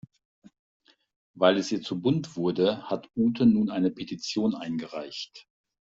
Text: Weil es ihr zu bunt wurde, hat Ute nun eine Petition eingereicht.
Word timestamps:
Weil 1.35 1.57
es 1.59 1.71
ihr 1.71 1.83
zu 1.83 2.01
bunt 2.01 2.35
wurde, 2.35 2.89
hat 2.89 3.07
Ute 3.15 3.45
nun 3.45 3.69
eine 3.69 3.91
Petition 3.91 4.55
eingereicht. 4.55 5.47